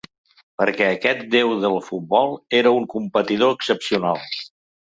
Perquè 0.61 0.85
aquest 0.93 1.19
déu 1.35 1.53
del 1.65 1.77
futbol 1.89 2.33
era 2.63 2.75
un 2.81 2.91
competidor 2.97 3.55
excepcional. 3.59 4.27